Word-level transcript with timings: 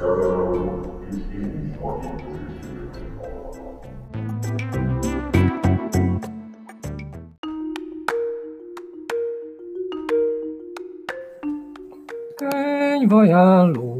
Kaj 0.00 0.08
vajaló 13.12 13.99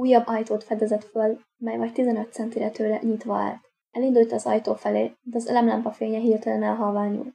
Újabb 0.00 0.26
ajtót 0.26 0.64
fedezett 0.64 1.04
föl, 1.04 1.40
mely 1.56 1.76
vagy 1.76 1.92
15 1.92 2.32
centire 2.32 2.70
tőle 2.70 2.98
nyitva 3.02 3.36
állt. 3.36 3.60
Elindult 3.90 4.32
az 4.32 4.46
ajtó 4.46 4.74
felé, 4.74 5.12
de 5.22 5.36
az 5.36 5.48
elemlámpa 5.48 5.90
fénye 5.90 6.18
hirtelen 6.18 6.62
elhalványult. 6.62 7.34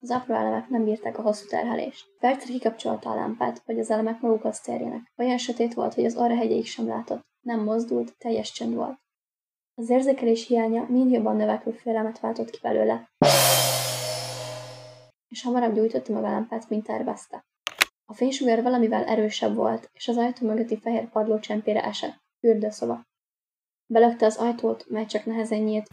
Az 0.00 0.10
apró 0.10 0.34
elemek 0.34 0.68
nem 0.68 0.84
bírták 0.84 1.18
a 1.18 1.22
hosszú 1.22 1.46
terhelést. 1.46 2.06
Percre 2.18 2.52
kikapcsolta 2.52 3.10
a 3.10 3.14
lámpát, 3.14 3.62
hogy 3.64 3.78
az 3.78 3.90
elemek 3.90 4.20
magukhoz 4.20 4.60
térjenek. 4.60 5.12
Olyan 5.16 5.38
sötét 5.38 5.74
volt, 5.74 5.94
hogy 5.94 6.04
az 6.04 6.16
orra 6.16 6.36
hegyéig 6.36 6.66
sem 6.66 6.86
látott. 6.86 7.26
Nem 7.40 7.64
mozdult, 7.64 8.16
teljes 8.18 8.52
csend 8.52 8.74
volt. 8.74 8.98
Az 9.74 9.90
érzékelés 9.90 10.46
hiánya 10.46 10.86
mind 10.88 11.10
jobban 11.10 11.36
növekvő 11.36 11.70
félelmet 11.70 12.20
váltott 12.20 12.50
ki 12.50 12.58
belőle. 12.62 13.10
És 15.28 15.42
hamarabb 15.42 15.74
gyújtotta 15.74 16.12
meg 16.12 16.24
a 16.24 16.30
lámpát, 16.30 16.68
mint 16.68 16.84
tervezte. 16.84 17.44
A 18.08 18.14
fénysugár 18.14 18.62
valamivel 18.62 19.04
erősebb 19.04 19.54
volt, 19.54 19.90
és 19.92 20.08
az 20.08 20.16
ajtó 20.16 20.46
mögötti 20.46 20.78
fehér 20.78 21.08
padló 21.08 21.38
csempére 21.38 21.84
esett. 21.84 22.14
Fürdőszoba. 22.38 23.02
Belökte 23.86 24.26
az 24.26 24.36
ajtót, 24.36 24.88
mely 24.88 25.06
csak 25.06 25.24
nehezen 25.24 25.58
nyílt, 25.58 25.86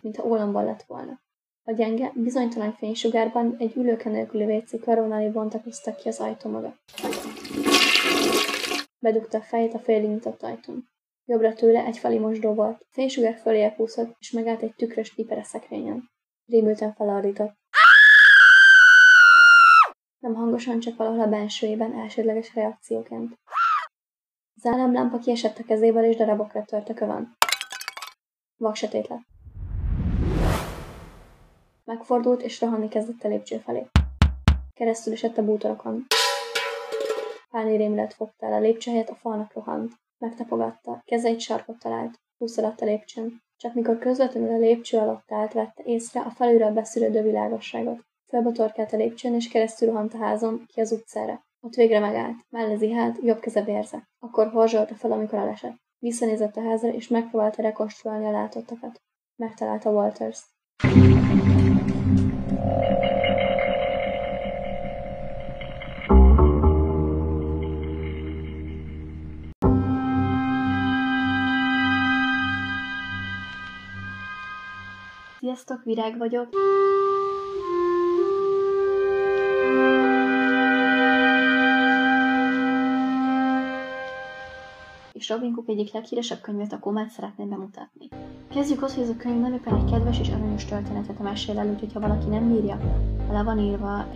mintha 0.00 0.26
ólomban 0.26 0.64
lett 0.64 0.82
volna. 0.82 1.22
A 1.66 1.72
gyenge, 1.72 2.12
bizonytalan 2.14 2.72
fénysugárban 2.72 3.56
egy 3.58 3.76
ülőke 3.76 4.10
nélküli 4.10 4.44
vécé 4.44 4.78
karonái 4.78 5.30
bontakoztak 5.30 5.96
ki 5.96 6.08
az 6.08 6.20
ajtó 6.20 6.50
maga. 6.50 6.76
Bedugta 8.98 9.38
a 9.38 9.42
fejét 9.42 9.74
a 9.74 9.78
félig 9.78 10.08
nyitott 10.08 10.42
ajtón. 10.42 10.88
Jobbra 11.24 11.54
tőle 11.54 11.84
egy 11.84 11.98
fali 11.98 12.18
mosdó 12.18 12.54
volt. 12.54 12.86
Fénysugár 12.90 13.34
fölé 13.34 13.72
kúszott, 13.76 14.16
és 14.18 14.30
megállt 14.30 14.62
egy 14.62 14.74
tükrös 14.74 15.14
piperes 15.14 15.46
szekrényen. 15.46 16.10
Rémülten 16.46 16.94
felordított. 16.94 17.54
Nem 20.24 20.34
hangosan, 20.34 20.80
csak 20.80 20.96
valahol 20.96 21.20
a 21.20 21.28
bensőjében 21.28 21.92
elsődleges 21.92 22.54
reakcióként. 22.54 23.38
Az 24.56 24.66
államlámpa 24.66 25.18
kiesett 25.18 25.58
a 25.58 25.64
kezéből, 25.64 26.04
és 26.04 26.16
darabokra 26.16 26.64
tört 26.64 26.88
a 26.88 26.94
kövön. 26.94 27.36
Vaksötét 28.56 29.08
lett. 29.08 29.22
Megfordult, 31.84 32.42
és 32.42 32.60
rohanni 32.60 32.88
kezdett 32.88 33.24
a 33.24 33.28
lépcső 33.28 33.58
felé. 33.58 33.86
Keresztül 34.74 35.12
esett 35.12 35.38
a 35.38 35.44
bútorokon. 35.44 36.06
Páni 37.50 37.76
rémület 37.76 38.14
fogta 38.14 38.46
el 38.46 38.52
a 38.52 38.60
lépcső 38.60 38.90
helyett 38.90 39.08
a 39.08 39.14
falnak 39.14 39.52
rohant. 39.52 39.92
Megtapogatta, 40.18 41.02
keze 41.04 41.28
egy 41.28 41.40
sarkot 41.40 41.78
talált, 41.78 42.20
húszaladt 42.38 42.80
a 42.80 42.84
lépcsőn. 42.84 43.42
Csak 43.56 43.74
mikor 43.74 43.98
közvetlenül 43.98 44.52
a 44.52 44.58
lépcső 44.58 44.98
alatt 44.98 45.32
állt, 45.32 45.52
vette 45.52 45.82
észre 45.82 46.20
a 46.20 46.30
felülről 46.30 46.70
beszűrődő 46.70 47.22
világosságot. 47.22 48.12
Felbotorkált 48.34 48.92
a 48.92 48.96
lépcsőn, 48.96 49.34
és 49.34 49.48
keresztül 49.48 49.88
rohant 49.88 50.14
a 50.14 50.18
házon, 50.18 50.64
ki 50.66 50.80
az 50.80 50.92
utcára. 50.92 51.44
Ott 51.60 51.74
végre 51.74 51.98
megállt, 51.98 52.36
mellezi 52.50 52.92
hát, 52.92 53.18
jobb 53.22 53.40
keze 53.40 53.62
vérze. 53.62 54.08
Akkor 54.18 54.46
horzsolta 54.46 54.94
fel, 54.94 55.12
amikor 55.12 55.38
elesett. 55.38 55.76
Visszanézett 55.98 56.56
a 56.56 56.62
házra, 56.62 56.88
és 56.88 57.08
megpróbálta 57.08 57.62
rekonstruálni 57.62 58.26
a 58.26 58.30
látottakat. 58.30 59.02
Megtalálta 59.36 59.90
Walters. 59.90 60.42
Sziasztok, 75.38 75.82
Virág 75.84 76.18
vagyok. 76.18 76.48
És 85.24 85.30
Robin 85.30 85.52
Cook 85.52 85.68
egyik 85.68 85.92
leghíresebb 85.92 86.40
könyvét, 86.40 86.72
a 86.72 86.78
Komát 86.78 87.10
szeretném 87.10 87.48
bemutatni. 87.48 88.08
Kezdjük 88.50 88.82
ott, 88.82 88.92
hogy 88.92 89.02
ez 89.02 89.08
a 89.08 89.16
könyv 89.16 89.40
nem 89.40 89.52
éppen 89.52 89.74
egy 89.74 89.90
kedves 89.90 90.20
és 90.20 90.28
aranyos 90.28 90.64
történetet 90.64 91.18
mesél 91.18 91.58
el, 91.58 91.68
úgyhogy 91.68 91.92
ha 91.92 92.00
valaki 92.00 92.28
nem 92.28 92.52
bírja, 92.52 92.78
le 93.34 93.42
van 93.42 93.58
írva, 93.58 93.94
a 93.94 94.06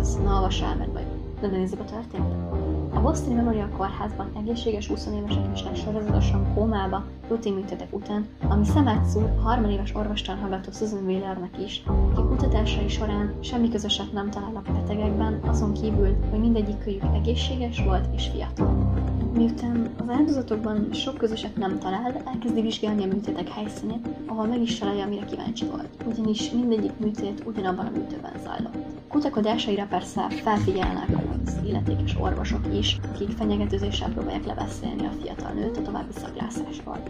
az 0.00 0.18
na, 0.24 0.34
olvas 0.34 0.60
el, 0.60 0.76
mert 0.76 0.92
vagy. 0.92 1.06
De 1.40 1.46
nézzük 1.46 1.80
a 1.80 1.84
történetet. 1.84 2.52
A 2.94 3.00
Bostoni 3.00 3.34
Memorial 3.34 3.68
Kórházban 3.68 4.30
egészséges 4.36 4.86
20 4.86 5.06
évesek 5.06 5.52
esnek 5.52 5.76
sorozatosan 5.76 6.54
kómába 6.54 7.04
rutinműtétek 7.28 7.94
után, 7.94 8.26
ami 8.48 8.64
szemet 8.64 9.04
szúr 9.04 9.22
a 9.22 9.40
harmadéves 9.40 9.94
orvostan 9.94 10.36
hallgató 10.36 10.70
Susan 10.72 11.04
Wheelernek 11.04 11.58
is, 11.64 11.82
aki 12.14 12.26
kutatásai 12.28 12.88
során 12.88 13.34
semmi 13.40 13.68
közöset 13.68 14.12
nem 14.12 14.30
talál 14.30 14.62
a 14.64 14.72
betegekben, 14.72 15.40
azon 15.46 15.72
kívül, 15.72 16.16
hogy 16.30 16.40
mindegyik 16.40 16.78
kölyük 16.78 17.02
egészséges 17.14 17.82
volt 17.84 18.06
és 18.14 18.28
fiatal. 18.32 18.92
Miután 19.34 19.90
az 19.96 20.08
áldozatokban 20.08 20.88
sok 20.92 21.16
közöset 21.16 21.56
nem 21.56 21.78
talál, 21.78 22.22
elkezdi 22.24 22.60
vizsgálni 22.60 23.02
a 23.02 23.06
műtétek 23.06 23.48
helyszínét, 23.48 24.08
ahol 24.26 24.46
meg 24.46 24.60
is 24.60 24.78
találja, 24.78 25.04
amire 25.04 25.24
kíváncsi 25.24 25.64
volt, 25.64 25.88
ugyanis 26.04 26.50
mindegyik 26.50 26.98
műtét 26.98 27.11
ugyanabban 27.44 27.86
a 27.86 27.90
műtőben 27.90 28.32
zajlott. 28.44 28.76
Kutakodásaira 29.08 29.86
persze 29.86 30.28
felfigyelnek 30.30 31.08
az 31.44 31.58
illetékes 31.66 32.16
orvosok 32.20 32.60
is, 32.78 32.98
akik 33.14 33.30
fenyegetőzéssel 33.30 34.12
próbálják 34.12 34.46
lebeszélni 34.46 35.06
a 35.06 35.12
fiatal 35.22 35.52
nőt 35.52 35.76
a 35.76 35.82
további 35.82 36.12
szaglászásról. 36.12 37.02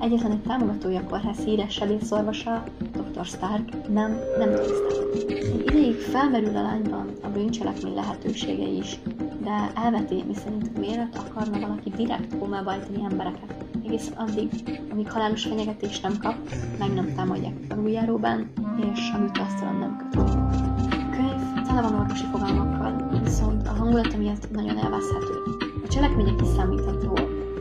Egyetlen 0.00 0.30
egy 0.30 0.42
támogatója 0.42 1.00
a 1.00 1.04
kórház 1.04 1.38
híres 1.44 1.72
sebészorvosa, 1.72 2.64
dr. 2.92 3.24
Stark 3.24 3.88
nem, 3.88 4.18
nem 4.38 4.50
tisztelt. 4.54 5.28
Egy 5.28 5.62
ideig 5.66 5.94
felmerül 5.94 6.56
a 6.56 6.62
lányban 6.62 7.10
a 7.22 7.28
bűncselekmény 7.28 7.94
lehetősége 7.94 8.66
is, 8.66 8.98
de 9.42 9.70
elveti, 9.74 10.24
miszerint 10.26 10.78
miért 10.78 11.16
akarna 11.16 11.58
valaki 11.60 11.90
direkt 11.90 12.38
kómába 12.38 12.72
ejteni 12.72 13.04
embereket. 13.10 13.54
Egészen 13.84 14.12
addig, 14.16 14.48
amíg 14.90 15.10
halálos 15.10 15.44
fenyegetést 15.44 16.02
nem 16.02 16.18
kap, 16.18 16.34
meg 16.78 16.92
nem 16.94 17.14
támadják 17.14 17.54
aluljáróban, 17.68 18.52
és 18.92 19.10
a 19.14 19.18
műtasztalon 19.18 19.76
nem 19.76 19.96
kötött. 19.96 20.34
A 20.34 21.10
könyv 21.10 21.66
tele 21.66 21.80
van 21.80 21.94
orvosi 21.94 22.24
fogalmakkal, 22.24 23.20
viszont 23.24 23.66
a 23.66 23.70
hangulata 23.70 24.16
miatt 24.16 24.50
nagyon 24.50 24.78
elveszhető. 24.78 25.34
A 25.84 25.88
cselekmények 25.88 26.36
kiszámítható, 26.36 27.14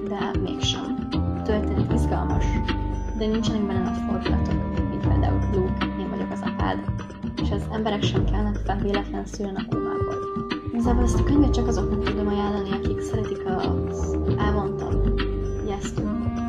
de 0.07 0.39
mégsem. 0.43 1.07
A 1.11 1.41
történet 1.41 1.93
izgalmas, 1.93 2.45
de 3.17 3.27
nincsenek 3.27 3.61
benne 3.61 3.81
nagy 3.81 3.99
fordulatok, 4.07 4.89
mint 4.89 5.07
például 5.07 5.39
Luke, 5.53 5.85
én 5.99 6.09
vagyok 6.09 6.31
az 6.31 6.41
apád, 6.41 6.79
és 7.41 7.51
az 7.51 7.61
emberek 7.71 8.03
sem 8.03 8.25
kellnek 8.25 8.55
fel 8.55 8.77
véletlen 8.77 9.25
szülön 9.25 9.55
a 9.55 9.65
kómából. 9.69 9.88
Igazából 10.79 11.03
ezt 11.03 11.19
a 11.19 11.23
könyvet 11.23 11.53
csak 11.53 11.67
azoknak 11.67 12.03
tudom 12.03 12.27
ajánlani, 12.27 12.71
akik 12.71 13.01
szeretik 13.01 13.45
az 13.45 14.17
elvontabb, 14.37 15.21
ijesztő 15.65 16.03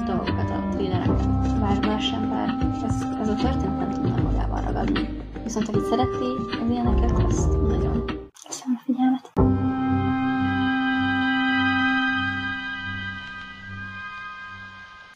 dolgokat, 0.06 0.50
a 0.50 0.68
thrillereket. 0.70 1.60
Bár 1.60 1.86
más 1.86 2.12
ember, 2.12 2.48
ez, 2.86 2.94
ez 3.20 3.28
a 3.28 3.34
történet 3.34 3.78
nem 3.78 3.90
tudna 3.90 4.22
magával 4.22 4.60
ragadni. 4.60 5.08
Viszont 5.44 5.68
aki 5.68 5.78
szereti 5.90 6.58